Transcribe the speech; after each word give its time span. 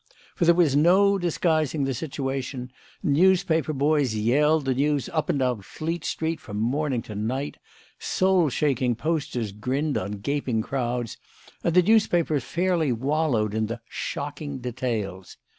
For 0.35 0.45
there 0.45 0.55
was 0.55 0.75
no 0.75 1.19
disguising 1.19 1.83
the 1.83 1.93
situation. 1.93 2.71
Newspaper 3.03 3.71
boys 3.71 4.15
yelled 4.15 4.65
the 4.65 4.73
news 4.73 5.09
up 5.09 5.29
and 5.29 5.37
down 5.37 5.61
Fleet 5.61 6.03
Street 6.05 6.39
from 6.39 6.57
morning 6.57 7.03
to 7.03 7.13
night; 7.13 7.57
soul 7.99 8.49
shaking 8.49 8.95
posters 8.95 9.51
grinned 9.51 9.99
on 9.99 10.13
gaping 10.13 10.63
crowds; 10.63 11.17
and 11.63 11.75
the 11.75 11.83
newspapers 11.83 12.43
fairly 12.43 12.91
wallowed 12.91 13.53
in 13.53 13.67
the 13.67 13.79
"Shocking 13.87 14.57
details." 14.57 15.37